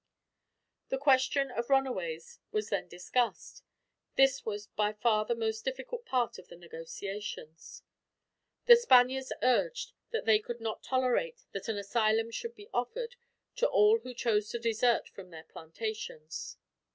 The 0.89 0.97
question 0.97 1.51
of 1.51 1.69
runaways 1.69 2.39
was 2.51 2.69
then 2.69 2.87
discussed. 2.87 3.61
This 4.15 4.43
was 4.43 4.65
by 4.65 4.93
far 4.93 5.25
the 5.25 5.35
most 5.35 5.63
difficult 5.63 6.07
part 6.07 6.39
of 6.39 6.47
the 6.47 6.55
negotiations. 6.55 7.83
The 8.65 8.77
Spaniards 8.77 9.31
urged 9.43 9.93
that 10.09 10.25
they 10.25 10.39
could 10.39 10.59
not 10.59 10.81
tolerate 10.81 11.45
that 11.51 11.67
an 11.67 11.77
asylum 11.77 12.31
should 12.31 12.55
be 12.55 12.67
offered, 12.73 13.15
to 13.57 13.67
all 13.67 13.99
who 13.99 14.15
chose 14.15 14.49
to 14.49 14.57
desert 14.57 15.07
from 15.07 15.29
the 15.29 15.45
plantations. 15.47 16.57